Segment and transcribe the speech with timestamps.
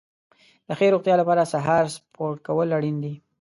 [0.67, 3.13] د ښې روغتیا لپاره سهار سپورت کول اړین دي.